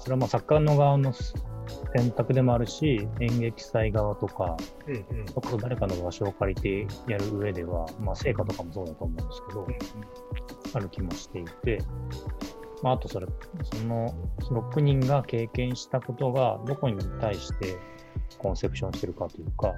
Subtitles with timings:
[0.00, 1.12] それはまあ作家の側の
[1.94, 5.20] 選択でもあるし、演劇祭側とか、うんうん。
[5.20, 9.66] うんそれこそ誰かの場所を借りてやる上では、まあ成果とかもそうだと思うんですけど、
[10.74, 11.78] ある気もしていて、
[12.82, 13.26] まあ、あとそれ、
[13.62, 17.76] その6人が経験したことがどこに対して
[18.38, 19.74] コンセプションしてるかというか、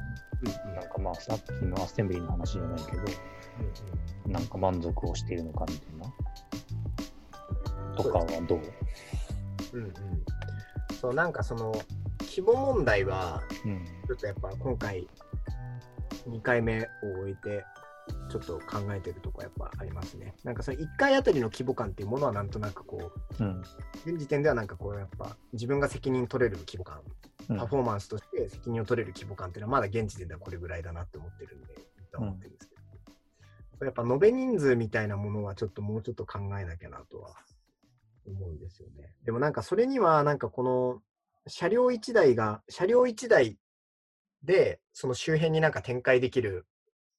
[0.75, 3.03] なんかまあさっきのアッセンブリーの話じゃないけど、
[4.29, 6.15] なんか満足をしているのかみたいな。
[7.97, 8.61] とかはどう？
[9.73, 9.93] うんうん
[11.01, 11.73] そうなんかその
[12.21, 13.85] 規模問題はうん。
[14.07, 15.09] ちょっとやっぱ今回
[16.29, 16.87] 2回目を
[17.23, 17.65] 終えて
[18.31, 20.35] ちょっと考えてるとこやっぱありますね。
[20.45, 23.63] なんかその1回あたりの規模感っていうものはなんとなくこううん。
[24.05, 26.99] 現時点ではなんかこうやっぱ自分が責任取れる規模感、
[27.49, 31.75] うんパフォーマンスとして責任を取れる規模感っていうのはまだ現時点ではこれぐらいだなって思ってるんで、
[32.13, 32.77] とは思ってるんですけ
[33.81, 37.35] ど、やっぱ延べ人数みたいなものはちょっともうちょっと考えなきゃなとは
[38.27, 39.15] 思うんですよね。
[39.25, 41.03] でもなんかそれにはなんかこの
[41.47, 43.59] 車両1台が、車両1台
[44.43, 46.67] でその周辺になんか展開できる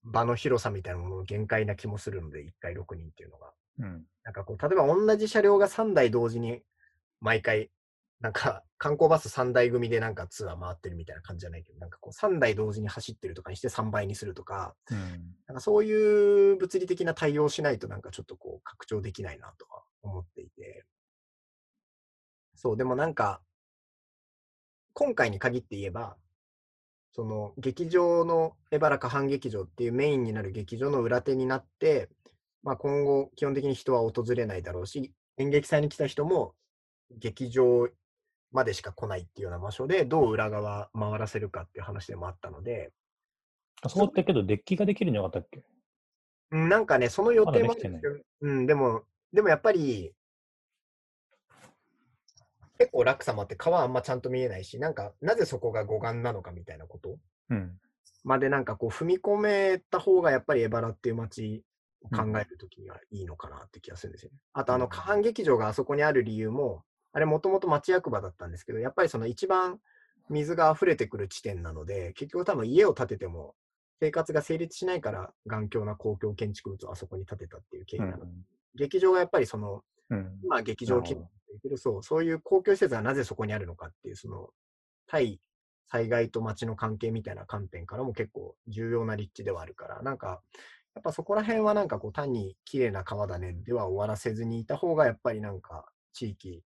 [0.03, 3.53] 場の広さみたいなものの限界な気もするので、1回6人っていうのが。
[3.79, 4.05] うん。
[4.23, 6.61] なんかこう、例えば同じ車両が3台同時に
[7.19, 7.69] 毎回、
[8.19, 14.97] なんか観光バス3台組でなんかツアー回ってるみたいな感じじゃないけど、なんかこう3台同時に走ってるとかにして3倍にするとか、うん。
[15.47, 20.85] なんかそういう物理的な対応をしないとなんかちょっとこう拡張できないなとは思っていて。
[22.63, 23.41] そう、でもなんか、
[24.93, 26.15] 今回に限って言えば、
[27.11, 32.09] その劇場のエバラカ半劇場っていうメインになる劇場の裏手になって、
[32.63, 36.55] まあ、今後基本的に人は訪れないだろうし、演劇祭に来た人も
[37.11, 37.89] 劇場
[38.51, 42.91] までしか来ないっていうような場所でどう裏側回らせるかっていう話でもあったので、
[43.81, 45.63] あそこってけど、デッキができるんじゃなかったっけ？
[46.51, 48.01] うんなんかね、その予定もまだできてない。
[48.41, 49.03] うん、でも、
[49.33, 50.13] でもやっぱり、
[52.79, 57.17] 結構落差もあって川あんまちゃんと見えないし、なんか、なぜそこが護岸なのかみたいなこと？
[57.49, 57.79] うん。
[58.23, 61.63] までなんかこう踏み込めた方がやっぱりエバラっていう街
[62.01, 64.37] を考えるときにはいいのかなって気がするんですよね。
[64.53, 69.79] あとあうんの、下半劇場があそこにある理由も、あれもともと町役場だったんですけど、やっぱりその一番
[70.29, 73.55] 水が溢れてくる地点なので、結局多分家を建てても
[73.99, 78.45] 生活が成立しないから、頑強な公共建築物をあそこに建てたっていう経緯うなので、ん。
[78.75, 80.39] 劇場がやっぱりその、うん。
[80.47, 81.27] まあ劇場規模だ
[81.61, 84.49] けど、そう、そういう公共施設がなぜそこにあるのかっていう、その、
[85.07, 85.39] 対
[85.91, 90.41] 災害と街の関係みたいな観点からも結構重要な立地ではあるから、なんか、
[90.95, 96.63] やっぱそこら辺はなんかこう単に綺麗な川だねでは終わらせずにいた方が、やっぱりなんか地域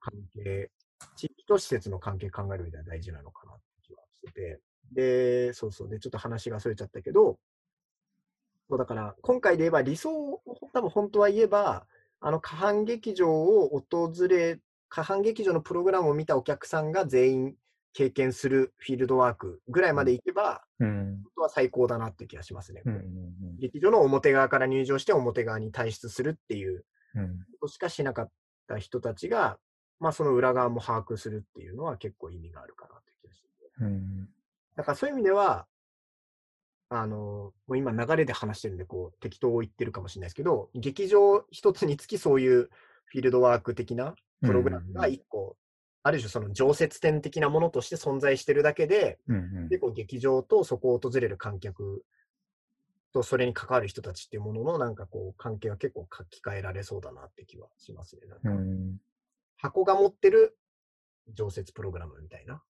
[0.00, 0.70] 関係、
[1.16, 4.60] 地域と施設の関係考える上では大事なのかなって気はしてて、
[4.92, 7.38] で、そうそう、で、ちょっと話がそれちゃったけど、
[8.68, 10.40] そうだから、今回で言えば理想を
[10.72, 11.86] 多分本当は言えば、
[12.24, 17.54] あの、下半劇場を訪れ、下半劇場のプログラムを見たお客さんが全員
[17.92, 21.24] 経験するフィールドワークぐらいまで行けば、うん。
[21.36, 22.82] は最高だなって気がしますね。
[22.84, 22.94] うん。
[22.94, 23.56] うん。
[23.58, 26.84] 劇場の表側から入場して表側に退出するっていう
[27.16, 27.38] うん。
[27.60, 28.30] ことしかしなかっ
[28.68, 29.58] た人たちが、
[29.98, 33.52] まあその裏側も把握するっていうのは結構意味があるかなって気がしてて。
[33.80, 34.28] うん。
[34.76, 35.66] だからそういう意味では、
[36.94, 42.68] あの、もう今流れで話してるんで、こう、適当を言ってるかもしれないですけど、劇場一つにつきそういう
[43.06, 45.56] フィールドワーク的なプログラムが一個、
[46.02, 49.68] ある種その常設展的なものとして存在してるだけで、うん。
[49.70, 52.04] 結構劇場とそこを訪れる観客
[53.14, 58.22] とそれに関わる人たちっていうもののなんかこう関係は結構書き換えられそうだなって気はしますね。
[58.26, 58.98] なんかうん。
[59.56, 60.58] 箱が持ってる
[61.32, 62.62] 常設プログラムみたいな。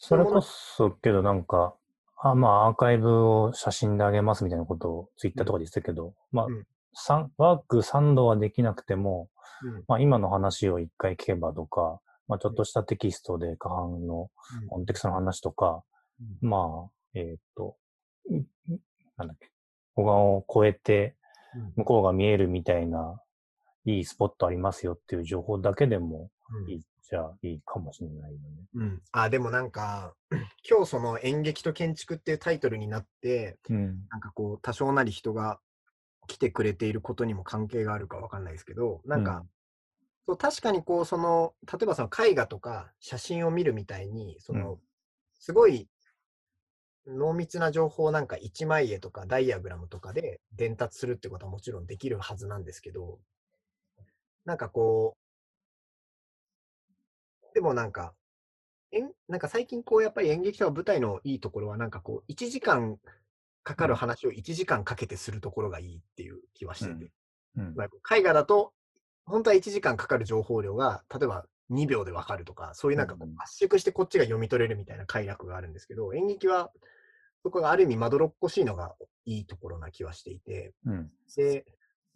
[0.00, 1.74] それこそ、けどなんか、
[2.20, 9.28] あ、まあ、アーカイブを写真であげますみたいなことをツイッターとかで言ってたけど、まあうん、三ワーク3度はできなくても、
[9.62, 9.84] うん。
[9.88, 14.30] まあ、今の話を一回聞けばとか、まあ、ちょっとしたテキストで下半の
[14.68, 15.82] コンテクストの話とか、
[16.40, 17.76] まあ、えーっと、
[18.30, 18.46] んん
[19.16, 19.50] なんだっけ、
[19.94, 21.16] 小川を越えて
[21.76, 23.20] 向こうが見えるみたいな、
[23.84, 26.70] いいスポットありますよっていう情報だけでもうん。
[26.70, 28.38] いいじゃあいいかもしれないよね。
[28.74, 30.14] うん、あでもなんか
[30.68, 34.06] 今日その演劇と建築っていうタイトルになってうん。
[34.10, 35.58] なんかこう多少なり人が
[36.26, 39.46] 来てくれていることにも関係があるかわかんないですけどなんか、
[40.26, 44.78] そう確かにこうその例えばその絵画とか写真を見るみたいにその、うん
[45.40, 45.88] すごい
[47.06, 53.18] 濃密な情報をなんか一枚絵とかダイアグラムとかで伝達するってことはもちろんできるはずなんですけど
[54.44, 55.18] なんかこう
[57.54, 58.12] でもなんか
[58.92, 62.98] 演なんか最近こうやっぱり演劇とか舞台のいいところはなんかこう1時間
[63.62, 67.10] かかる話を1時間かけてするところがいいっていう気はしてて。
[67.56, 67.74] うん。
[67.76, 68.72] まあ絵画だと、
[69.26, 76.72] 本当は1時間かかる情報量が、例えば2秒でわかるとか、そういうなんかこうんう圧縮してこっちが読み取れるみたいな快楽があるんですけど、演劇は、
[77.42, 81.10] そこがある意味まどろっこしいのがいいところな気はしていて、うん。
[81.36, 81.66] で、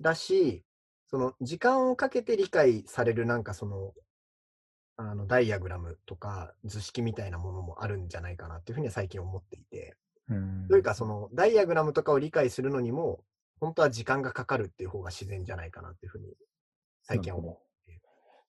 [0.01, 0.65] だし、
[1.07, 3.93] その時間をかけて理解されるなんかその、
[4.97, 9.97] あのダイアグラムとか図式みたいなものもあるんじゃないかなっていうふうには最近思っていて、
[10.29, 10.67] うん。
[10.69, 13.25] というかそのダイアグラムとかを理解するのにも、
[13.61, 16.35] 本当は時間がかかるっていう方が自然じゃないかなっていうふうに
[17.03, 17.73] 最近は思う。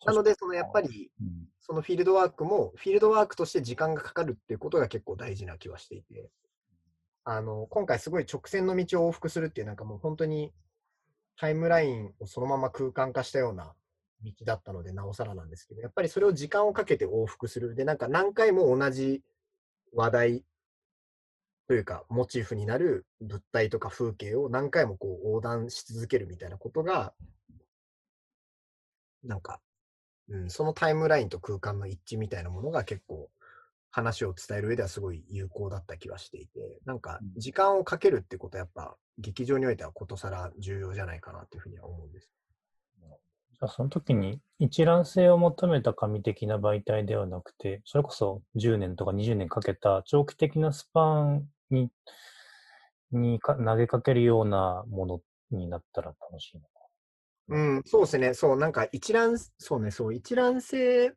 [0.06, 6.30] なので、そのやっぱり、うん、そのフィールドワークも、フィールドワークとして時間がかかるっていうことが結構大事な気はしていて、
[7.24, 10.51] あの、今回すごい直線の道を往復するっていう、なんかもう本当に
[11.38, 13.74] タイムラインをそのまま空間化したような
[14.24, 17.75] 道だったので、なおさらなんですけど、やっぱりそれを時間をかけて往復する。
[17.75, 19.22] で、なんか何回も同じ
[19.94, 20.44] 話題
[21.68, 27.14] というか、モチーフになる物体とか風景を何回もこう横断し続けるみたいなことが、
[29.24, 29.62] なんか、
[30.30, 33.30] うん、そのタイムラインと空間の一致みたいなものが結構
[33.92, 42.30] 話を伝える上ではすごい有効だった気はしていて、なんかうん時間をかけるってことはやっぱ劇場においてはことさら重要じゃないかなっていうふうには思うんです。
[43.68, 51.89] その時に一覧性を求めた紙的な媒体ではなくて、それこそ10年とか20年かけた長期的なスパンに
[53.12, 55.21] にか投げかけるようなもの
[55.51, 56.68] になったら楽しいのか。
[57.50, 58.33] うん、そうですね。
[58.33, 61.13] そう、なんか一覧、そうね、そう、一覧性、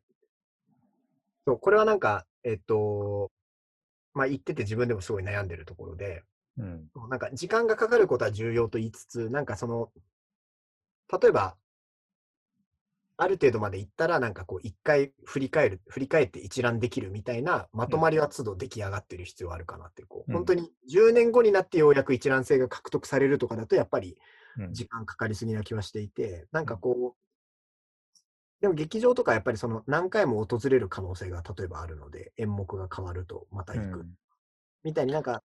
[1.45, 3.31] そう、これはなんか、えっと、
[4.13, 6.23] まあ言ってて自分でもすごい悩んでるところで、
[6.57, 6.89] うん。
[7.09, 9.89] なんか時間がかかることは重要と言いつつ、なんかその、
[11.21, 11.55] 例えば、
[13.19, 20.35] ある程度まで行ったら、なんかこう、一回振り返る、振り返って一覧できるみたいな、まとまりは都度出来上がってる必要はあるかなって、こう、うん。
[20.35, 24.17] 本当に10年後になってようやく一覧性が獲得されるとかだと、やっぱり
[24.57, 24.73] うん。
[24.73, 27.27] 時間かかりすぎな気はしていて、なんかこう、
[28.61, 34.05] でも劇場とかやっぱりその何回も訪れる可能性が例えばあるので、演目が変わるとまた行く。
[34.83, 35.43] みたいになんか、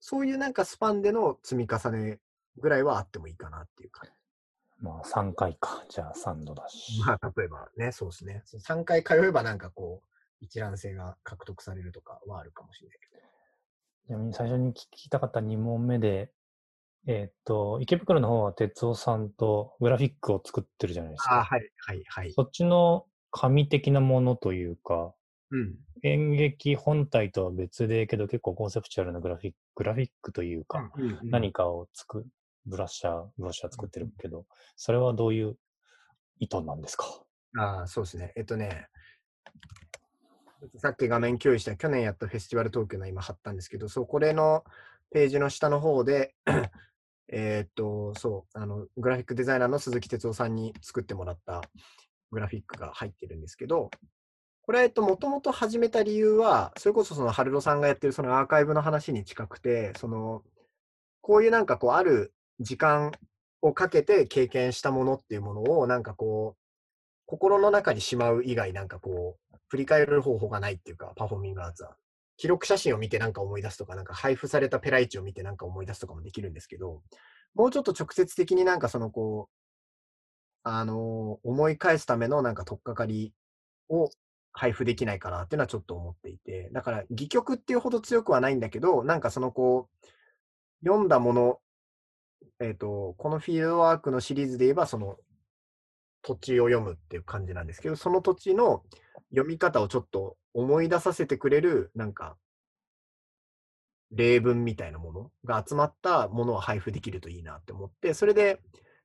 [0.00, 2.18] そういうなんかスパンでの積み重ね
[2.56, 4.25] ぐらいはあってもいいかなっていう感じ。
[4.80, 5.84] まあ3回か。
[5.88, 7.00] じゃあ3度だし。
[7.00, 8.42] まあ、例えばね、そうですね。
[8.46, 10.06] 3回通えばなんかこう、
[10.40, 13.22] 一覧性が獲得されるとかはあるかもしれないけど。
[14.06, 16.30] ちなみに最初に聞きたかった2問目で、
[17.08, 21.54] えーっと、池袋の方は哲夫さんとグラフィックを作ってるじゃないですああ、か。
[21.54, 22.32] はい、はい、はい。
[22.32, 25.14] そっちの紙的なものというか、
[25.50, 25.76] うん。
[26.02, 32.26] 演劇本体とは別で、けど結構コンセプチュアルなグラフィック、グラフィックというか、うんうん何かを作
[32.66, 34.44] ブラッシャー、ブラッシャー作ってるけど、
[34.76, 35.56] それはどういう
[36.38, 37.06] 意図なんですか？
[37.58, 38.32] ああ、そうですね。
[38.36, 38.88] えっとね、
[40.78, 44.64] さっき画面共有した去年やったフェスティバル東京の今貼ったんですけど、そう、これの
[45.10, 46.34] ページの下の方で、
[47.28, 51.62] えーっと、そう、あの、グラフィックデザイナーの鈴木哲夫さんに作ってもらった
[52.30, 53.90] グラフィックが入ってるんですけど、
[54.62, 60.42] これは、えっと、もともと始めた理由は、それこそその、ハルロさんがやってるそのアーカイブの話に近くて、その、
[61.20, 63.12] こういうなんかこう、ある時間
[63.62, 71.96] をかけて経験したものっていうものを、なんかこう、心の中にしまう以外、なんかこう、振り返る方法がないっていうか、パフォーミングアーツは。
[72.36, 77.02] 記録写真を見てなんか思い出すとか、なんか配布されたペライチを見てなんか思い出すとかもできるんですけど、
[77.54, 79.66] もうちょっと直接的になんかそのこう、
[80.62, 83.32] あの思い返すためのなんか取っかかり
[83.88, 84.10] を
[84.52, 90.06] 配布できないかなっていうのはちょっと思っていて、だから戯曲っていうほど強くはないんだけど、なんかそのこう、
[90.84, 91.60] 読んだもの、
[92.60, 95.18] えっ、と、このフィールドワークのシリーズで言えば、その
[96.22, 98.82] 土地を読むっていう感じなんですけど、その土地の
[99.30, 102.36] 読み方をちょっと思い出させてくれる、なんか、
[104.10, 108.60] 例文みたいなものが集まったものを配布できるといいなって思って、それで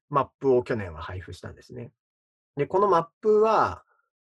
[0.09, 1.91] マップを去年は配布したんですね。
[2.55, 3.83] で、このマップは、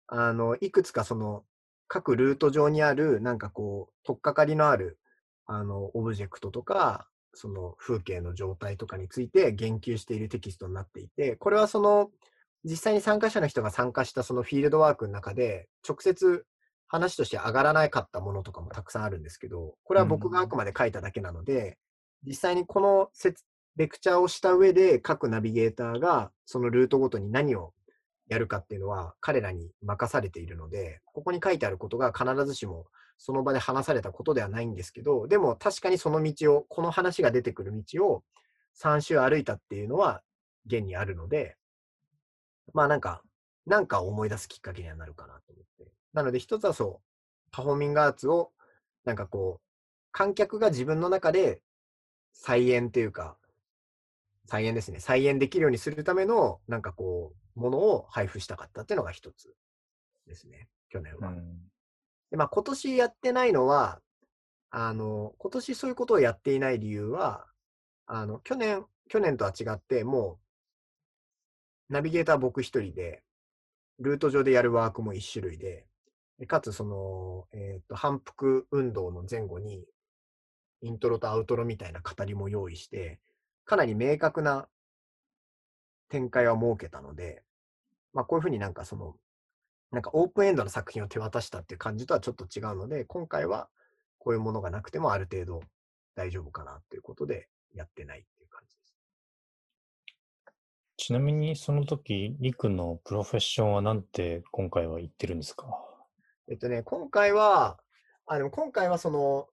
[0.07, 1.45] あの、いくつかその、
[1.89, 4.99] 各ルート上にある、なんかこう、とっかかりのある、
[5.47, 12.11] あの、オブジェクトとか、その風景の状態とかについて言及しているテキストになっていて、これはその、
[12.65, 16.45] 実際に参加者の人が参加したそのフィールドワークの中で、直接
[16.89, 21.79] 話として上がらなかったものとかもたくさんあるんですけど、これは僕があくまで書いただけなので、
[22.27, 23.11] 実際にこの
[23.77, 27.73] レクチャーをした上で各ナビゲーターがそのルートごとに何を
[28.31, 32.87] やるかっていうのは彼らに任されているので、ここに書いてあることが必ずしも
[33.19, 38.23] その場で話されたことではないんですけど、でも確かにその道を、この話が出てくる道を
[38.81, 40.23] 3周歩いたっていうのは
[40.65, 41.57] 現にあるので、
[42.73, 43.23] まあなんか、
[43.67, 45.93] なんか思い出すきっかけにはなるかなと思って。
[46.13, 47.05] なので一つはそう、
[47.51, 48.53] パフォーミングアーツを
[49.05, 49.67] なんかこう、
[50.13, 51.63] 観客が自分の中で
[52.33, 53.37] 再演というか、
[54.51, 54.99] 再演ですね。
[54.99, 59.55] 再演できるようにするための、なんかこう、ものを配布したかったっていうのが一つ
[60.27, 61.29] ですね、去年は。
[61.29, 61.71] うん
[62.33, 64.01] で、まあ今年やってないのは、
[64.71, 67.45] あの、今年そういうことをやっていない理由は、
[68.07, 70.39] あの、去年、去年とは違って、も
[71.89, 73.23] う、ナビゲーター僕一人で、
[73.99, 75.87] ルート上でやるワークも一種類で、
[76.39, 79.85] でかつその、えっ、と、反復運動の前後に、
[80.83, 83.21] イントロとアウトロみたいな語りも用意して、
[83.71, 84.67] かなり明確な
[86.09, 87.45] 展開は設けたので、
[88.13, 89.15] まあこういうふうになんかその、
[89.93, 93.69] なんかオープンエンドの作品を手渡したっていう感じとはちょっと違うので、今回は
[94.19, 95.63] こういうものがなくてもある程度
[96.17, 98.95] 大丈夫かなということでやってないっていう感じです。
[100.97, 105.69] ちなみにその時、リクのプロフェッションはなんて今回は言ってるんですか？
[106.51, 107.79] えっとね、今回は、
[108.27, 109.47] あ、でも今回はその、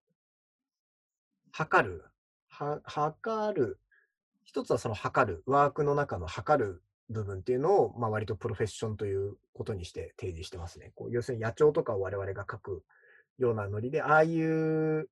[1.52, 2.06] 測る、
[2.50, 3.80] は、測る、
[4.48, 10.94] 一つはその測る、ワークの中の測る部分っていうのを、まあ割とプロフェッションということにして提示してますね。
[10.96, 12.84] こう要するに野鳥とかを我々が書く
[13.38, 15.10] ようなノリで、ああいう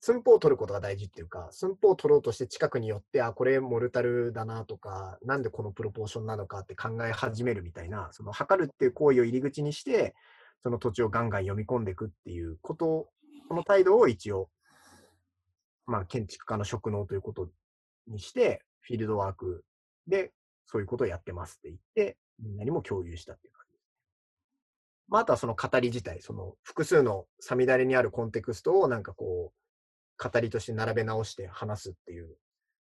[0.00, 10.14] 寸法を取ることが大事っていうか、寸法を取ろうとして近くに寄って、あ、これモルタルだなとか、なんでこのプロポーションなのかって考え始めるみたいな、その測るっていう行為を入り口にして、
[10.62, 13.08] その土地をガンガン読み込んでいくっていうこと、
[13.48, 14.48] この態度を一応、
[15.86, 17.48] まあ建築家の職能ということ
[18.06, 19.64] にして、フィールドワーク
[20.06, 20.32] で
[20.66, 23.90] そういうことをやってますって言って、みんなにも共有したっていう感じです。
[25.08, 32.36] まあ、あとはその語り自体、その複数のサミダレにあるコンテクストをなんかこう、語りとして並べ直して話すっていう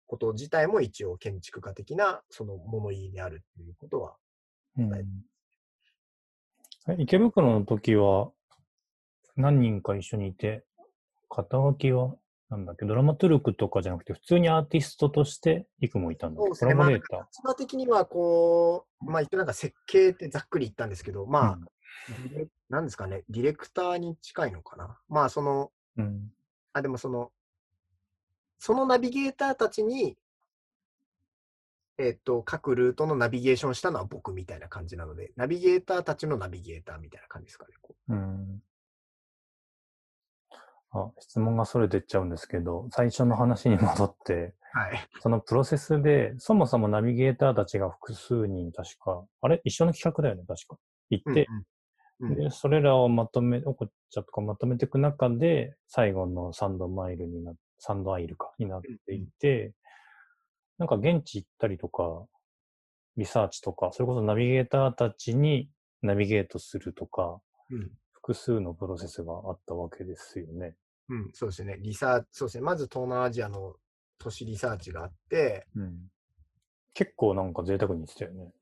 [0.06, 4.16] こと自体も一応建築家的なその物言いであるっていうことは、
[4.76, 5.04] うんはい
[6.88, 8.32] え池袋の時は
[9.36, 10.64] 何人か一緒にいて、
[11.28, 12.14] 肩書きは
[12.52, 16.74] なんだっけ、ドラマトゥルクとかじゃなくて、普通にアーティストとしてリクもいたんだそうですね。
[16.74, 21.58] 立場的にはこう、まあ一応なんか設計ってざっくり言ったんですけど、まあ、
[22.28, 24.98] ディレなんですかね、ディレクターに近いのかな。
[25.08, 26.32] まあその、うん、うん
[26.74, 27.32] あ、でもその、
[28.58, 30.18] そのナビゲーターたちに、
[31.96, 37.74] えっと、各ルートのナビゲーションしたのは僕みたいな感じなので、ナビゲーターたちのナビゲーターみたいな感じですかね。
[37.80, 38.62] こうん
[40.92, 45.08] あ、質問がそれてっちゃうんですけど、最初の話に戻って、うはい。
[45.20, 49.60] そのプロセスで、そもそもナビゲーターたちが複数人確か、あれ？
[49.64, 50.78] 一緒の企画だよね、確か。
[51.10, 51.46] 行って、
[52.20, 59.72] うんうん、で、それらをまとめ、おこっちゃとかまとめていく中で、最後のサンドマイルにな、サンドアイルか、になっていて、
[60.78, 62.26] なんか現地行ったりとか、
[63.16, 65.68] リサーチとか、それこそナビゲーターたちに
[66.00, 67.90] ナビゲートするとか、うん
[68.22, 70.76] 複数のプロセスがあったわけですよね。
[71.08, 71.76] うん、そうですね。
[71.80, 72.62] リサーチ、そうですね。
[72.62, 73.74] まず東南アジアの
[74.18, 76.08] 都市リサーチがあって、うん。
[76.94, 78.52] 結構なんか贅沢に言ってたよね。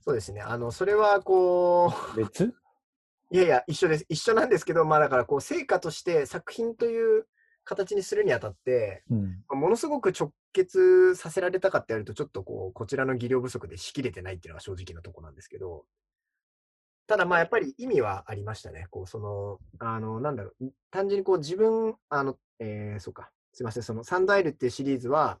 [0.00, 0.40] そうですね。
[0.40, 2.54] あの、それはこう、別？
[3.30, 4.06] いやいや、一緒です。
[4.08, 7.26] 一緒なんですけど、まあだからこう、成果として作品という
[7.64, 9.44] 形にするにあたって、うん。
[9.50, 15.84] ものすごく直結させられたかってやると、ちょっとこう、こちらの技量不足でしきれてないっていうのが正直なとこなんですけど、
[17.08, 18.86] ただまあやっぱり意味はありましたね。
[18.90, 25.40] こう、その、あの、なんだろう、単純にこう自分、あの、えー、そうか、すいません、そのサンダイルっていうシリーズは、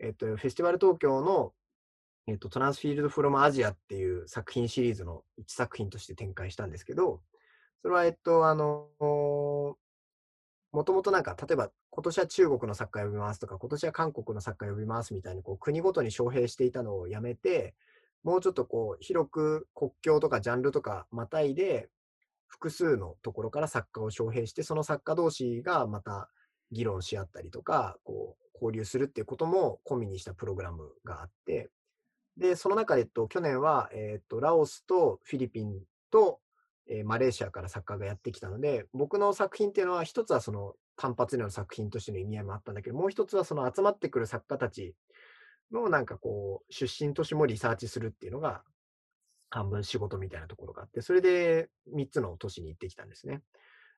[0.00, 1.54] えっと、フェスティバル東京の、
[2.26, 7.22] えっと、トランスフィールドフロムアジアっていう作品シリーズの一作品として展開したんですけど、
[7.80, 9.76] それは、えっと、あの、も
[10.84, 17.74] ともとなんか、例えば、今年は中国の作家呼びますとか、今年は韓国の作家呼びますみたいに、こう、国ごとに招聘していたのをやめて、
[18.22, 21.88] もうちょっとこう、広く国境とかジャンルとかまたいで、
[22.46, 26.30] 複数のところから作家を招聘して、その作家同士がまた
[26.72, 31.70] 議論し合ったりとか、こう、交流するっていうことも込みにしたプログラムがあって、
[32.36, 36.40] で、その中で、と、去年は、えっと、ラオスとフィリピンと、
[36.90, 44.94] えーマレーシアから作家がやってきたので、僕の作品っていうのは、一つはその単発での作品としての意味合いもあったんだけど、もう一つはその集まってくる作家たち
[45.72, 48.62] のなんかこう、出身都市もリサーチするっていうのが、
[49.50, 53.42] 半分仕事みたいなところがあって、それで3つの都市に行ってきたんですね。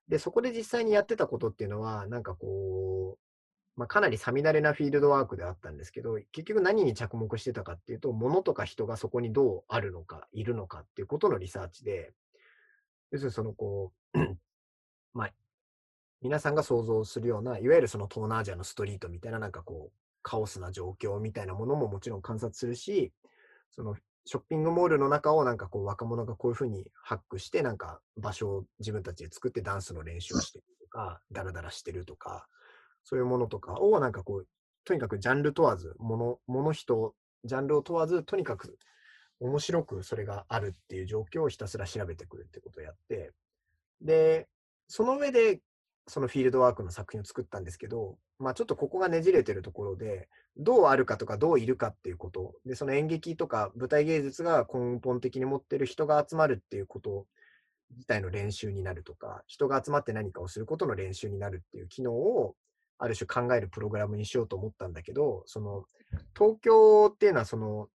[0.09, 3.31] で、そこで実際にやってたことっていうのは、なんかこう、
[3.77, 12.13] まあ、かなりさみだれなフィールドワークであったんですけど、結局何に着目してたかっていうと、物とか人がそこにどうあるのか、いるのかっていうことのリサーチで、
[13.11, 14.19] 要するにそのこう、
[15.15, 15.31] まあ、
[16.21, 23.13] 皆さんが想像するような、いわゆるその東南アジアのストリートみたいななんかこう、カオスな状況みたいなものももちろん観察するし、
[23.71, 32.47] そのショッピングモールの中をなんかこう若者がこういうふうにハックして、なんか場所を自分たちで作ってダンスの練習をしてるとか、ダラダラしてるとか、
[33.05, 34.47] そういうものとかをなんかこう、
[34.85, 38.79] とにかくジャンル問わず、もの、もの人、ジャンルを問わず、とにかく
[39.41, 43.33] 面白くそれがあるっていう状況をひたすら調べてくるってことをやって、
[44.03, 44.49] で、
[44.87, 45.61] その上で、
[46.07, 57.27] そのフィールドワークの作品を作ったんですけど、まあちょっとここがねじれてるところで、どうあるかとかどういるかっていうこと、で、その演劇とか舞台芸術が根本的に持ってる人が集まるっていうこと
[57.93, 62.55] 自体の練習になるとか、人が集まって何かをすることの練習になるっていう機能を、
[62.99, 65.85] ある種考えるプログラムにしようと思ったんだけど、その、
[66.37, 67.89] 東京っていうのはその、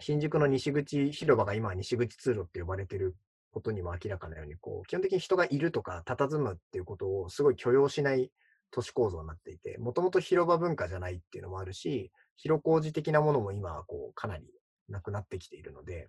[0.00, 3.16] 新宿の西口広場が今西口通路って呼ばれてる
[3.52, 8.30] ことにも明らかなように、こう、基本的に人がいるとか、佇むっていうことをすごい許容しない
[8.70, 14.46] 都市構造になっていて、もともと広場文化じゃないっていうのもあるし、広小路的なものも今はこう、かなり
[14.88, 16.08] なくなってきているので、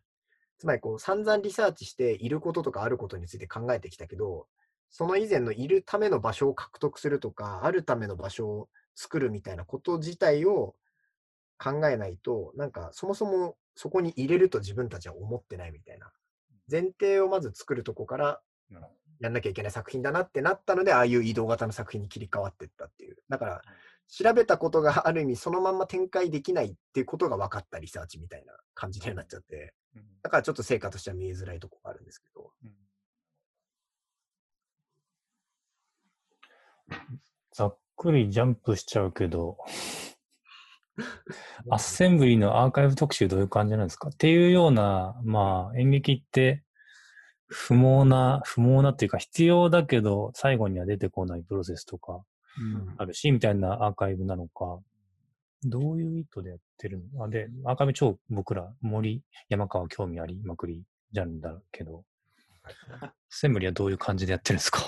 [0.58, 4.48] つまりこう、散々リサーチして、いることとかあることについて考えてきたけど、
[4.90, 10.76] その以前のいるための場所を獲得するとか、あるための場所を作るみたいなこと自体を
[11.58, 16.12] 考えないと、なんかそもそもそこに入れると自分たちは思ってないみたいな。
[16.70, 18.42] 前提をまず作るとこから
[19.20, 23.18] やんなきゃいけない作品だなってなったので、ああいう移動型の作品に切り替わっていったっていう。
[23.30, 23.62] だから、
[24.08, 32.52] 調べたことがある意味そのまんま展開できないっていうことが分かったリサーチみたいな感じになっちゃって、どだからちょっと成果としては見えづらいところがあるんですけど。
[32.64, 32.74] うん。
[37.52, 39.58] ざっくりジャンプしちゃうけど、
[41.70, 44.10] アッセンブリのアーカイブ特集どういう感じなんですか？
[44.10, 46.64] っていうような、まあ演劇って
[47.50, 52.24] 不毛な、不毛なっていうか必要だけど最後には出てこないプロセスとか
[52.98, 54.80] あるし、みたいなアーカイブなのか、
[55.64, 57.26] どういう意図でやってるの？
[57.26, 62.06] あで、アーカイブ超僕ら森、山川興味ありまくりジャンルだけど、
[63.30, 64.80] センブリはどういう感じでやってるんですか？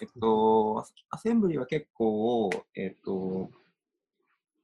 [0.00, 3.50] えっと、アセンブリは結構、えっと、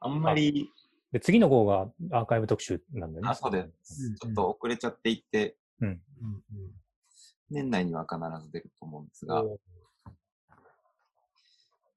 [0.00, 0.70] あんまり、
[1.12, 3.30] で、次の号がアーカイブ特集なんだよね。
[3.30, 3.72] あ、そうでうん。
[3.82, 4.14] す。
[4.14, 6.00] ちょっと遅れちゃっていって、うんうん
[7.54, 9.58] 年内には必ず出ると思うんですが、お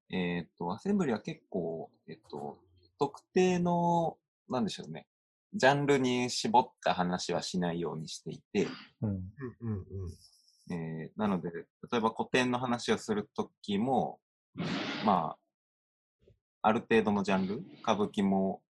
[0.10, 2.60] えっと、アセンブリは結構、えっと、
[3.00, 4.18] 特定の、
[4.50, 5.08] なんでしょうね、
[5.54, 8.68] ジャンルに絞った話はしないようにしていて、
[9.02, 9.10] うん。
[9.10, 9.24] うん
[9.70, 9.84] うん
[10.70, 14.20] えーなので、例えば古典の話をするときも、
[15.06, 15.38] まあ、
[16.62, 18.62] ある程度のジャンル、歌舞伎も、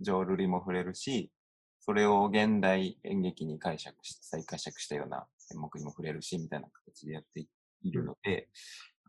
[0.00, 1.30] 浄瑠璃も触れるし、
[1.78, 7.46] それを現代演劇に解釈し、再解釈したような演目にも触れるし、みたいな形でやって
[7.82, 8.48] いるので、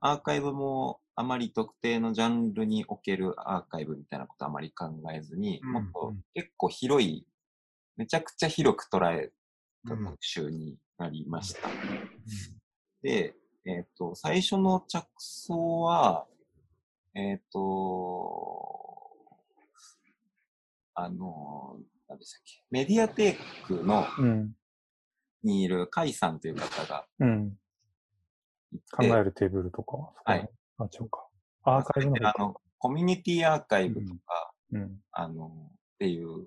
[0.02, 7.26] アーカイブもあまり特定のジャンルにおけるアーカイブみたいなことあまり考えずに、うんもっとうん結構広い、
[7.98, 9.32] めちゃくちゃ広く捉え
[9.88, 11.70] たうん特集になりました。
[13.02, 16.28] で、えっ、と、最初の着想は、
[17.16, 19.06] えっ、と、
[20.94, 24.56] あの、何でしたっけ、メディアテークの、うん。
[25.46, 27.58] にいるカイさんという方がうん。
[28.92, 30.12] 考えるテーブルとか。
[30.26, 30.50] はい。
[30.78, 31.28] あ、違うか。
[31.64, 32.28] アーカイブの。
[32.28, 35.00] あの、コミュニティアーカイブとか、うん。
[35.12, 36.42] あの、っていう、はい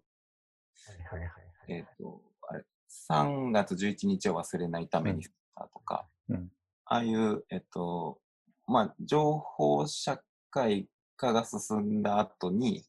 [1.11, 1.33] はいはいはい。
[1.69, 2.65] えっ、と、あれ、
[3.11, 5.25] 3月11日を忘れないために
[5.73, 6.51] とか、うん。
[6.85, 8.21] ああいう、えっと、
[8.67, 12.85] まあ、情報社会化が進んだ後に、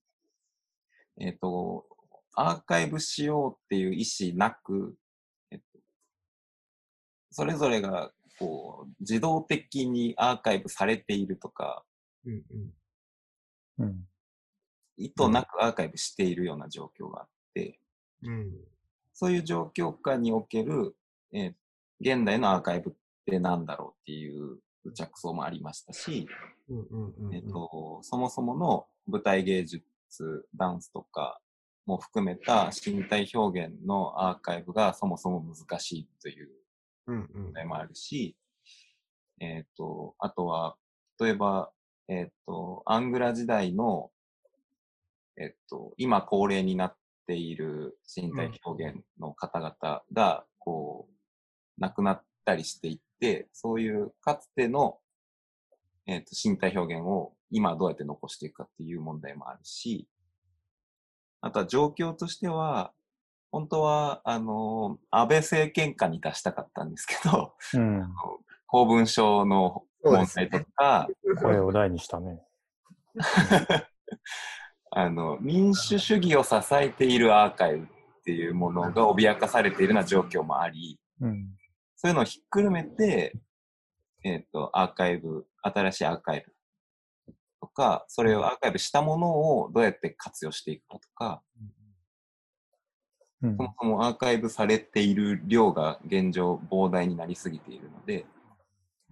[1.19, 1.85] えっと、
[2.35, 4.98] アーカイブしようっていう意思なく、えっと、
[7.39, 11.85] それぞれが、こう、自動的にアーカイブされているとか、
[12.25, 12.43] うん
[13.77, 13.85] うん。
[13.85, 14.07] うん。
[14.97, 17.79] 意図なくアーカイブしているような状況があって、
[18.23, 18.51] うん。
[19.13, 20.95] そういう状況下における、
[21.31, 21.53] えー
[22.01, 22.93] 現代のアーカイブっ
[23.25, 24.59] てなんだろうっていう
[24.93, 26.25] 着想もありましたし、
[28.01, 29.83] そもそもの舞台芸術、
[30.55, 31.41] ダンスとか
[31.85, 36.49] も含めた身体表現のアーカイブがそもそも難しいという
[37.09, 38.35] 問題もあるし、
[39.39, 40.75] えっと、あとは、
[41.19, 41.71] 例えば、
[42.07, 44.11] えっと、アングラ時代の、
[45.37, 54.99] えっと、今高齢になっている身体表現の方々が、こう、亡くなったりしていって、そういうかつての、
[56.05, 60.07] えっと、身体表現を今どうやって残していくかっていう問題もあるし、
[61.41, 62.91] あとは状況としては、
[63.51, 68.13] 本当は、あの、安倍政権下に出したかったんですけど、うん。
[68.67, 71.07] 公文書の問題とか、
[71.41, 72.41] 声を大にしたね。
[74.91, 77.87] あの、民主主義を支えているアーカイブっ
[78.23, 81.49] ていうものが脅かされているような状況もあり、うん。
[81.95, 83.33] そういうのをひっくるめて、
[84.23, 86.53] えっ、と、アーカイブ、新しいアーカイブ
[87.61, 91.78] とか、それをアーカイブしたものをどうやって活用していくかとか、うん
[93.41, 98.25] そもそもアーカイブされている量が現状膨大になりすぎているので、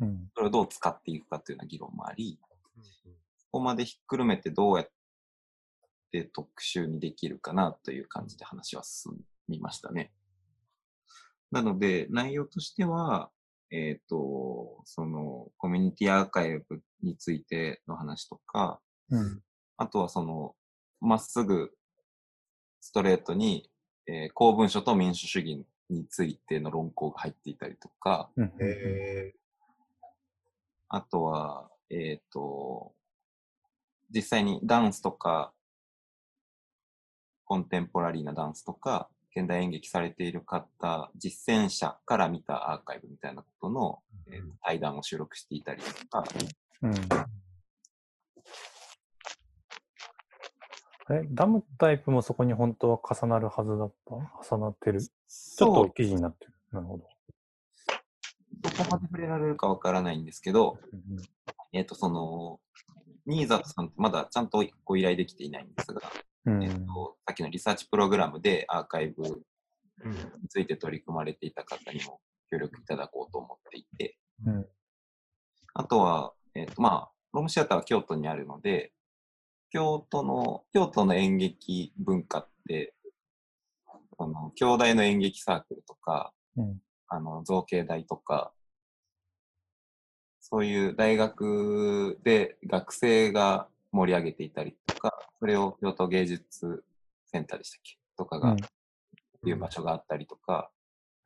[0.02, 0.30] うん。
[0.36, 2.40] それをどう使っていくかというような議論もあり、
[3.38, 4.90] そこまでひっくるめてどうやっ
[6.12, 9.14] て特集にできるかなという感じで話は進
[9.48, 10.12] みましたね。
[11.52, 13.32] なので、内容としては、
[13.72, 19.42] えっ、と、その、コミュニティアーカイブについての話とか、うん。
[19.78, 20.56] あとはその、
[21.00, 21.72] まっすぐ、
[22.82, 23.70] ストレートに、
[24.08, 28.54] えー公文書と民主主義についての論考が入っていたりとか、うん。
[28.60, 29.34] え
[30.90, 32.94] あとは、えっ、と、
[34.14, 35.52] 実際にダンスとか、
[37.46, 44.00] コンテンポラリーなダンスとか、現代演劇されている方、実践者から見たアーカイブみたいなことの、
[44.32, 46.24] えーと対談を収録していたりとか、
[46.82, 46.94] うん
[51.10, 54.16] え、ダムタイプもそこに本当は重なるはずだった？
[54.56, 55.02] 重なってる？
[55.02, 56.54] ちょっと記事になってる。
[56.72, 57.04] なるほど。
[58.60, 61.00] どこまで触れられるかわからないんですけど、うん
[61.74, 62.60] えっ、と、その、
[63.26, 66.02] ニーザさんってまだちゃんとご依頼できていないんですが、
[66.46, 69.24] うんえっ、と、さっきのリサーチプログラムでアーカイブ
[70.04, 72.20] うんについて取り組まれていた方にも
[72.52, 74.66] 協力いただこうと思っていて、うん
[75.80, 78.94] あとは、えっ、と、まあ、ロームシアターは京都にあるので、
[79.70, 82.94] 京都の、京都の演劇文化って、
[84.18, 86.82] あの、兄弟の演劇サークルとか、うん。
[87.08, 88.52] あの、造形大とか、
[90.40, 96.84] そういう大学で学生が盛り上げていたりとか、それを京都芸術
[97.26, 97.98] センターでしたっけ？
[98.18, 98.58] とかが、うん。
[99.46, 100.72] いう場所があったりとか、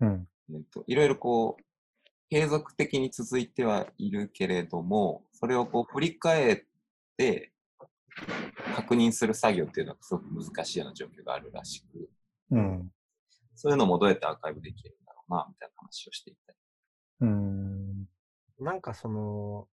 [0.02, 0.28] うん。
[0.54, 1.64] えっと、いろいろこう、
[2.30, 6.64] 継続的に続いてはいるけれども、それをこう振り返っ
[7.18, 7.52] て
[8.76, 12.10] 確認する作業っていうのがすごく難しいような状況があるらしく、
[12.52, 12.92] うん
[13.56, 16.58] そういうのもどうやってアーカイブできるんだろうな、みたいな話をしていたり。
[17.22, 18.06] うん
[18.60, 19.68] なんかその、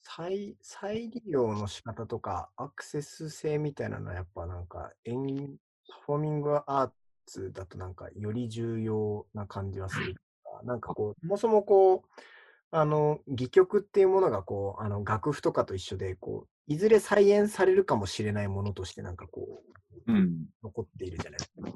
[0.00, 5.56] 再、再利用の仕方とか、アクセス性みたいなのはやっぱなんか、演、
[5.88, 6.90] パフォーミングアー
[7.26, 10.16] ツだとなんかより重要な感じはする。
[10.64, 12.22] なんかこう、そもそもこう、
[12.70, 19.62] あの、戯曲っていうものがこう、あの、楽譜とかと一緒で、こう、いずれ再演されるかもしれないものとしてなんかこ
[20.06, 20.46] う、うん。
[20.62, 21.70] 残っているじゃないですか。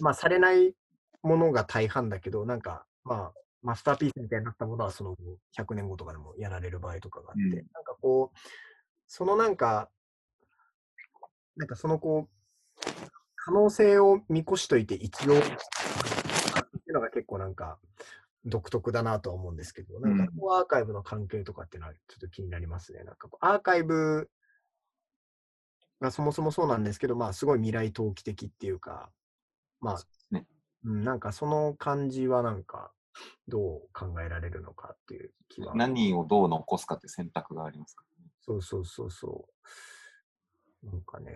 [0.00, 0.74] まあ、されない
[1.22, 5.16] ものが大半だけど、なんか、まあ、マスターピースみたいになったものは、その後、
[5.56, 8.38] 100年後とかでもやられる場合とかがあって、うんなんかこう、
[9.06, 9.90] そのなんか、
[11.56, 12.80] なんかそのこう、
[13.36, 15.52] 可能性を見越しといて一応、ってい
[16.90, 17.78] うのが結構なんか、
[18.44, 23.04] 独特だなとは思うんですけど、なんかアーカイブの関係とかっていうのはちょっと気になりますね。
[23.04, 24.30] なんかこうアーカイブ
[26.00, 29.10] がそもそもそうなんですけど、まあすごい未来投機的っていうか、
[29.80, 29.98] まあ、
[30.30, 30.46] ね
[30.84, 32.92] うん、なんかその感じはなんか、
[33.48, 35.74] どう考えられるのかっていう気は。
[35.74, 38.04] 何をどう残すかっていう選択がありますか
[38.40, 39.48] そうそうそうそ
[40.82, 40.86] う。
[40.86, 41.32] なんかね、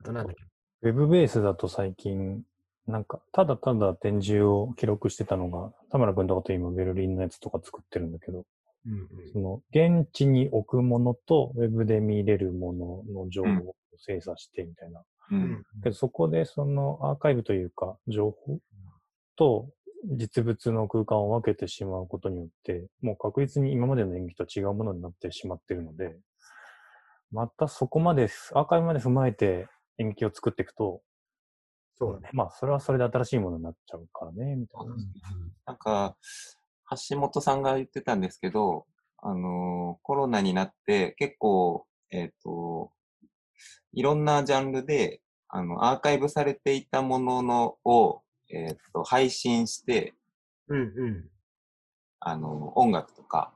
[0.00, 0.44] あとなんだっけ、
[0.88, 2.42] ウェブベースだと最近、
[2.88, 8.44] なんか、ただただ展示を記録してたのが、田村君とかと今ベルリンのやつとか作ってるんだけど、
[8.86, 15.00] うんうんその、現地に置くものと、ウェブで見れるものの情報を精査してみたいな。
[15.00, 15.64] ううんん。
[15.82, 18.58] けど、そこでそのアーカイブというか、情報
[19.36, 19.68] と
[20.06, 26.16] 実物の空間を分けてしまうことによって、もう確実に今までの演技と違うものになってしまっているので、
[27.32, 31.02] またそこまで、アーカイブまで踏まえて演劇を作っていくと、
[31.98, 32.30] そうだね。
[32.32, 34.94] まあ、それはそれで新しいものになっちゃうからね、みたいな。
[35.66, 36.16] なんか、
[37.10, 38.86] 橋本さんが言ってたんですけど、
[39.20, 42.92] あのーコロナになって結構、えっ、と、
[43.92, 50.14] いろんなジャンルで、あの、アーカイブされていたもののを、えっ、と、配信して、
[50.68, 51.28] うんうん。
[52.20, 53.52] あの、音楽とか、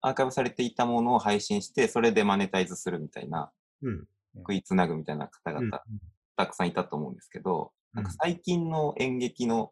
[0.00, 3.50] アーカイブされていたものを配信して、それでマネタイズするみたいな、
[3.82, 4.06] うん。
[4.36, 5.80] 食いつなぐみたいな方うん々、
[6.36, 9.70] たくさんいたと思うんですけど、うんなんか最近の演劇の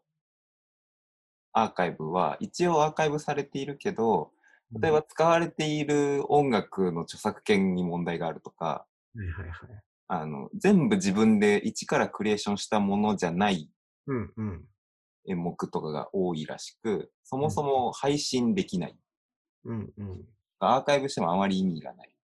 [1.51, 4.31] アーカイブは、一応アーカイブされているけど、
[4.79, 9.83] 例えば使われている音楽の著作権に問題があるとか、はいはいはい。
[10.07, 13.69] あの、全部自分で一からクリエーションしたものじゃない。
[15.27, 18.97] 演目とかが多いらしく、そもそも配信できない。
[19.65, 20.25] うんうん。
[20.59, 22.15] アーカイブしてもあまり意味がない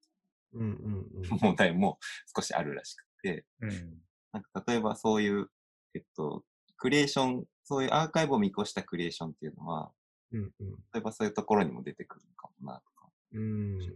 [0.53, 1.23] うんうんうん。
[1.41, 1.99] 問題も
[2.35, 4.01] 少しあるらしくて、うん。
[4.31, 5.49] なんか例えばそういう、
[5.95, 6.43] えっと、
[6.77, 9.91] クリエーション、そういうアーカイブを見越したクリエーションっていうのは、
[10.31, 10.49] うんうん。
[10.93, 13.77] 例えばそういうところにも出てくるのかもなとかうん。
[13.77, 13.95] ですね。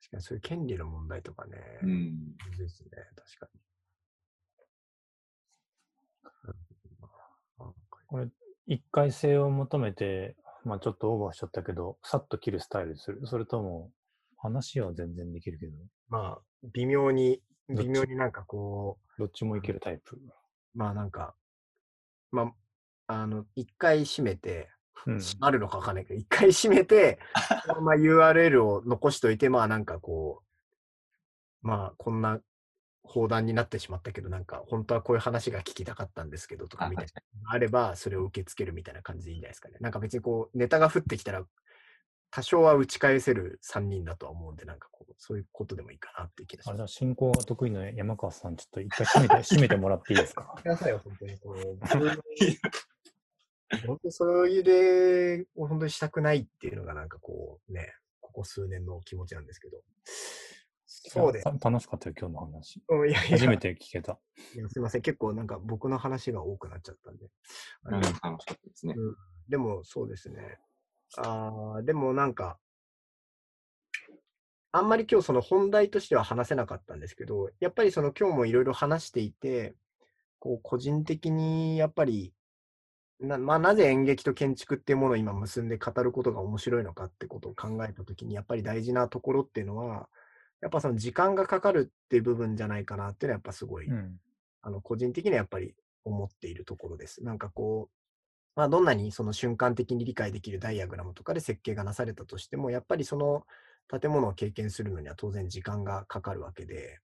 [0.00, 1.58] 確かにそういう権利の問題とかね。
[1.82, 2.36] うん。
[2.58, 3.60] ですね、確かに。
[8.10, 8.28] これ、
[8.66, 13.20] 一回性を求めて、まあちょっとオーバーしちゃったけど、さっと切るスタイルにする。
[13.26, 13.92] それとも、
[14.36, 15.72] 話は全然できるけど、
[16.08, 17.40] まあ、微妙に、
[17.76, 20.16] 微妙になんかこどっちもいけるタイプ。
[20.16, 20.18] う、
[20.74, 21.34] まあなんか、
[22.32, 22.52] ま
[23.06, 24.70] あ、あの、一回閉めて、
[25.06, 25.18] うん。
[25.18, 27.18] 閉まるのかわかんないけど、一回閉めて、
[27.68, 30.42] まま URL を残しといて、まあなんかこ
[31.62, 32.40] う、まあこんな
[33.02, 39.76] 放談になってしまったけど、なんか本当はこういう話が聞きたかったんですけどとかあみたいなあれば、それを受け付けるみたいな感じでいいんじゃないですかね。
[39.80, 41.44] なんか別にこう、ネタが降ってきたら、
[42.32, 46.74] 多少は打ち返せる3人だとは思うんで、なんかこう、そういうことでもいいかなっていう気がします。
[46.74, 50.54] あれだ、進行が得意な山川さん、ちょっと一回閉めて、 閉めてもらっていいですか？
[50.62, 51.38] くださいよ、本当に。
[51.38, 51.54] こう
[53.86, 59.82] 本当にそういう例を本当にしたくないっていうのがなんかこうね、ここ数年の気持ちなんですけど。
[60.86, 61.44] そうです。
[61.46, 62.82] 楽しかったよ、今日の話。
[62.88, 64.18] うんいやいや初めて聞けた。
[64.54, 65.02] いやすいません。
[65.02, 67.26] 結構なんか僕の話が多くなっちゃったんで。
[67.84, 68.94] あうん、れ楽しかったですね。
[69.48, 70.58] でもそうですね。
[71.16, 72.58] あーでもなんか、
[74.72, 79.74] あんまり今日その本題としては話せなかったんですけど、やっぱりその今日もいろいろ話していて、
[80.38, 82.32] こう個人的にやっぱり
[83.20, 90.08] な,、まあ、なぜ演劇と建築っていうものを今結んで語ることが面白いのかってことを考えたときに、やっぱり大事なところっていうのは、
[90.62, 94.18] やっぱその時間がかかるっていう部分じゃないかなっていうのはやっぱすごい、うん。
[94.62, 97.22] あの個人的にはやっぱり思っているところです。
[97.24, 97.99] なんかこう、
[98.60, 103.46] まあ、どんなにその瞬間的に理解できるダイアグラムとかで設計がなされたとしても、やっぱりその
[103.88, 106.98] 建物を経験するのには当然時間がかかるわけで、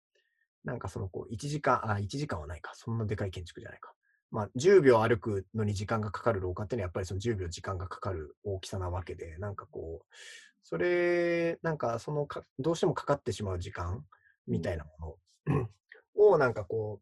[0.64, 3.95] なんかそのこう1時間、あ、1時間はないか、そんなでかい建築じゃないか。
[4.31, 10.14] まあ、10秒歩くのに時間がかかる廊下っていうのはやっぱりその10秒時間がかかる大きさなわけで、なんかこう、
[10.62, 14.05] それ、なんかそのか、どうしてもかかってしまう時間
[14.47, 15.16] みたいなも
[15.49, 17.01] のを、なんかこ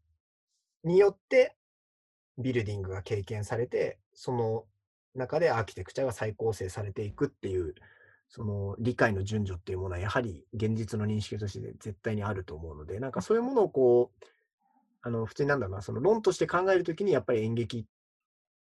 [0.84, 1.56] う、によって
[2.38, 4.64] ビルディングが経験されて、その
[5.14, 7.74] 中でアーキテクチャが再構成されていくっていう、
[8.28, 14.24] その理解の順序っていうものはやはり現実の認識として絶対にあると思うので、なんかそういうものをこう、
[15.02, 17.86] あの普通になんだろうな、その論として考えるときにやっぱり演劇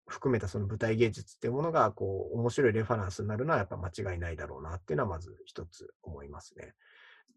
[0.07, 6.73] 含めたその舞台芸術っていうものがこう面白いレファランスになるのはやっぱ間違いないだろうなっていうのはまず一つ思いますね。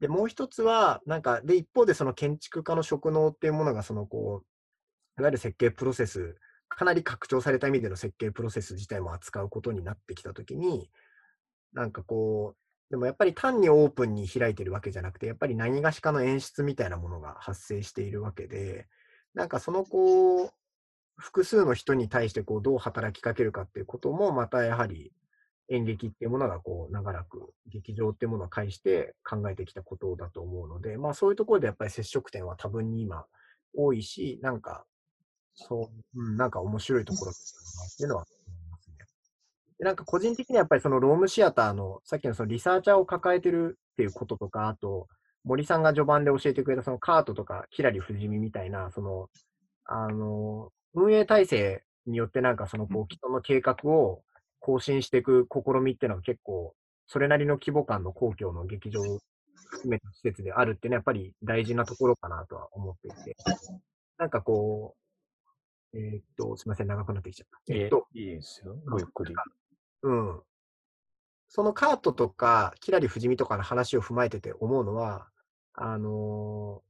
[0.00, 4.42] で、もう一つは、なんか、で、一方でその建築家の職能っていうものがそのこ
[5.16, 6.36] う、いわゆる設計プロセス、
[6.68, 10.90] かなり拡張された意味での設計プロセス自体も扱うことになってきたときに、
[11.72, 18.86] なんかこう、でもやっぱり単にオープンに開いてるわけじゃなくて、やっぱり何がしかの演出みたいなものが発生しているわけで、
[19.34, 20.50] なんかそのこう、
[21.18, 25.12] 複数の人に対してこうどう働きかけるかっていうことも、またやはり
[25.68, 33.24] 演劇っていうものがこう長らく劇場っていうものを介して考えてきたことだと思うので、まあそういうところでやっぱり接触点は多分に今
[33.74, 34.84] 多いし、なんか、
[35.56, 37.34] そう、うん、なんか面白いところっ
[37.96, 38.96] ていうのは思いますね。
[39.78, 45.08] でなんか個人的にはやっぱりそのロームシアターのさっきのそのリサーチャーを抱えてるっていうこととか、あと
[45.44, 49.28] 森さんが序盤で教えてくれたそのカートとかキラリ不死身みたいな、その、
[49.84, 54.22] あの、運営体制によってなんかそのこう人の計画を
[54.58, 56.74] 更新していく試みっていうのが結構
[57.06, 59.20] それなりの規模感の公共の劇場を
[59.70, 63.36] 含めた施設であるっていうのはやっぱり大事なところかなとは思っていて、
[64.18, 65.05] なんかこう、
[65.96, 67.74] えーっと、すみません、長くなってきちゃった。
[67.74, 68.76] ええっと、いいですよ。
[68.86, 69.34] ごゆっくり。
[70.02, 70.42] うん。
[71.48, 75.28] そのカートとか、キラリ不死身とかの話を踏まえてて思うのは、
[75.78, 76.82] あの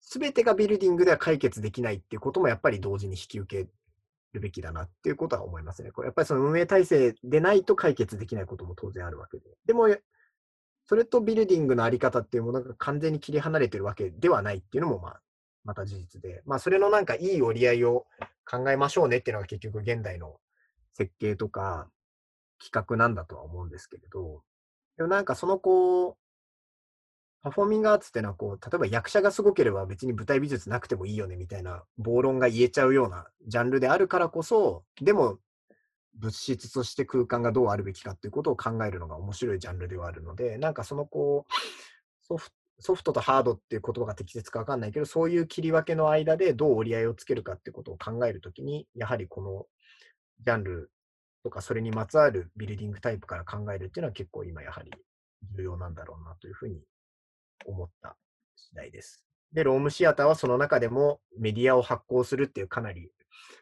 [0.00, 3.70] すべてがビルディングでは解決できないっていうこともやっぱり同時に引き受け
[4.32, 5.92] るべきだなっていうことは思いますね。
[5.92, 9.44] これやっぱりその運営体制でないと解決できないことも当然あるわけで。
[9.64, 9.88] でも、
[10.86, 15.20] それとビルディングのあり方っていうものが完全に切り離れてるわけではないっていうのも、まあ、
[15.64, 16.42] また事実で。
[16.46, 18.06] まあ、それのなんかいい折り合いを
[18.48, 20.36] 考えましょうねっていうのが結局現代の
[20.92, 21.88] 設計とか
[22.62, 24.42] 企画なんだとは思うんですけれど、
[24.96, 26.16] でもなんかそのこう、
[27.42, 35.38] パフォーミングアーツっていうのはこう、例えば役者がすごければ別に舞台美術なくてもいいよねみたいな暴論が言えちゃうようなジャンルであるからこそ、でも
[36.14, 41.52] 物質として空間がどうあるべきかっていうことを考えるのが面白いジャンルではあるので、なんかそのこう、
[42.26, 49.66] ソフソフトとハードっていう言葉が適切かわかんないけど、そういう切り分けの間でどう折り合いをつけるかっていうことを考えるときに、やはりこの
[50.44, 50.90] ジャンル
[51.42, 54.90] とかそれにまつわるビルディングタイプから考えるっていうのは結構今やはり
[55.56, 56.80] 重要なんだろうなというふうに
[57.66, 58.16] 思った
[58.56, 59.22] 次第です。
[59.52, 63.10] で、ロームシアターはその中でもメディアを発行するっていうかなり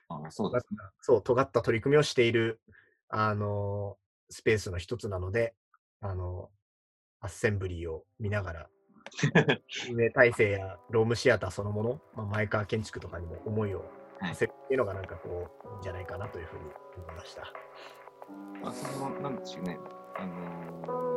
[0.09, 0.79] あそうですね。
[0.79, 2.61] たそう尖った取り組みをしている
[3.09, 3.97] あの
[4.31, 5.55] スペースの一つなので、
[6.01, 6.51] あの
[7.21, 8.69] アッセンブリーを見ながら、
[9.91, 16.65] 運営体制やロームシアターそのもの、まあ、前川建築とかにも思いをはい馳せるっていうのがなんかこう、いいんじゃないかなというふうに
[16.97, 17.43] 思いました。
[18.63, 19.79] まあ、その、なんでしょうね。
[20.15, 21.13] あのー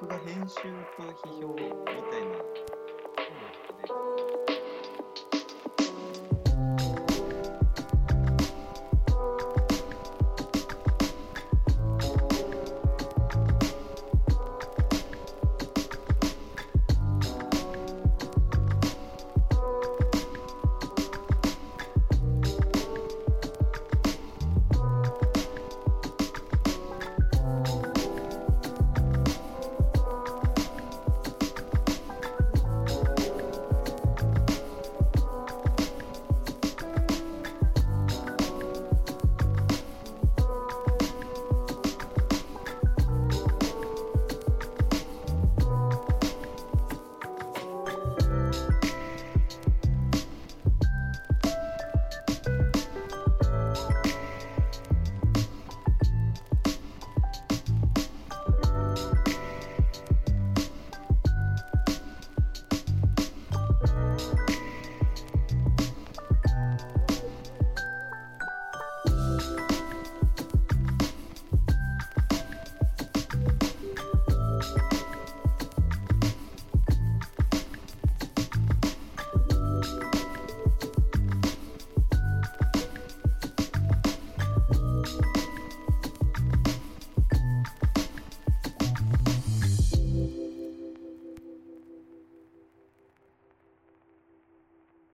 [0.00, 0.62] 僕が編集
[0.96, 2.71] と批評みたいな